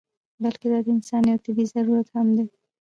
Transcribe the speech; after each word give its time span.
بلکې 0.43 0.67
دا 0.71 0.79
د 0.85 0.87
انسان 0.95 1.23
یو 1.31 1.41
طبعي 1.45 1.65
ضرورت 1.73 2.07
هم 2.15 2.27
و. 2.35 2.37